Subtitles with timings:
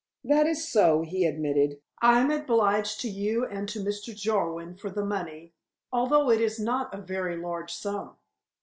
[0.23, 1.79] "That is so," he admitted.
[2.01, 4.15] "I am obliged to you and to Mr.
[4.15, 5.53] Jarwin for the money,
[5.91, 8.17] although it is not a very large sum.